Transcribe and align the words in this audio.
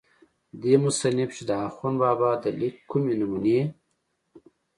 دې 0.61 0.73
مصنف 0.83 1.29
چې 1.37 1.43
دَاخون 1.51 1.93
بابا 2.01 2.29
دَليک 2.43 2.75
کومې 2.89 3.13
نمونې 3.19 3.59